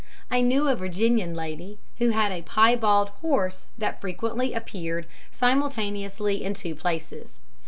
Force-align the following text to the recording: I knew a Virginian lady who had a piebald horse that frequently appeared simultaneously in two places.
I 0.31 0.41
knew 0.41 0.67
a 0.67 0.75
Virginian 0.75 1.35
lady 1.35 1.77
who 1.99 2.09
had 2.09 2.31
a 2.31 2.41
piebald 2.41 3.09
horse 3.21 3.67
that 3.77 4.01
frequently 4.01 4.51
appeared 4.51 5.05
simultaneously 5.29 6.43
in 6.43 6.55
two 6.55 6.73
places. 6.73 7.37